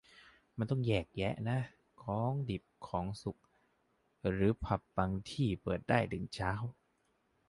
[0.57, 1.05] มันต้องแยก
[1.49, 1.59] นะ
[2.01, 3.37] ของดิบ ของสุก
[4.29, 6.51] หรือผับบางที่เปิดได้ถึงเช้า